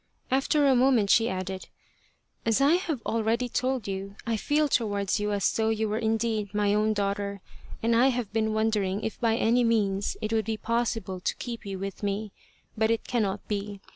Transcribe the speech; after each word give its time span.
After 0.31 0.65
a 0.65 0.75
moment 0.75 1.11
she 1.11 1.29
added:" 1.29 1.69
As 2.47 2.59
I 2.59 2.73
have 2.73 3.03
already 3.05 3.47
told 3.47 3.87
you, 3.87 4.15
I 4.25 4.35
feel 4.35 4.67
towards 4.67 5.19
you 5.19 5.31
as 5.31 5.51
though 5.55 5.69
you 5.69 5.87
were 5.87 5.99
indeed 5.99 6.55
my 6.55 6.73
own 6.73 6.93
daughter, 6.93 7.39
and 7.83 7.95
I 7.95 8.07
have 8.07 8.33
been 8.33 8.51
wondering 8.51 9.03
if 9.03 9.19
by 9.21 9.35
any 9.35 9.63
means 9.63 10.17
it 10.19 10.33
would 10.33 10.45
be 10.45 10.57
possible 10.57 11.19
to 11.19 11.35
keep 11.35 11.67
you 11.67 11.77
with 11.77 12.01
me. 12.01 12.31
But 12.75 12.89
it 12.89 13.07
cannot 13.07 13.47
be. 13.47 13.79